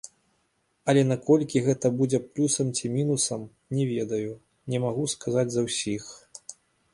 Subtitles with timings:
[0.93, 3.45] Але наколькі гэта будзе плюсам ці мінусам,
[3.81, 4.33] не ведаю,
[4.75, 6.03] не магу сказаць за ўсіх.